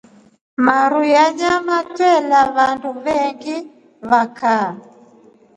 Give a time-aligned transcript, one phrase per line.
[0.65, 3.55] Maruu ya nyama twela wandu vengi
[4.09, 4.69] va kaa.